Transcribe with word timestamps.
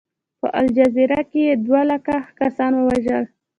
په 0.39 0.47
الجزایر 0.59 1.11
کې 1.31 1.41
یې 1.47 1.55
دوه 1.65 1.81
لکه 1.91 2.15
کسان 2.39 2.73
ووژل. 2.77 3.23